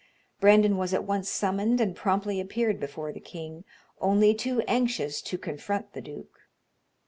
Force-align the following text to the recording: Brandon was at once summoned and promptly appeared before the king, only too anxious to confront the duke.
Brandon 0.39 0.77
was 0.77 0.95
at 0.95 1.03
once 1.03 1.29
summoned 1.29 1.79
and 1.79 1.95
promptly 1.95 2.39
appeared 2.39 2.79
before 2.79 3.13
the 3.13 3.19
king, 3.19 3.63
only 3.99 4.33
too 4.33 4.61
anxious 4.67 5.21
to 5.21 5.37
confront 5.37 5.93
the 5.93 6.01
duke. 6.01 6.39